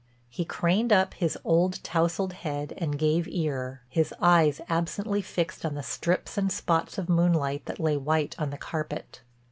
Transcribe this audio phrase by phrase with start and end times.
[0.31, 5.75] He craned up his old tousled head and gave ear, his eyes absently fixed on
[5.75, 9.21] the strips and spots of moonlight that lay white on the carpet.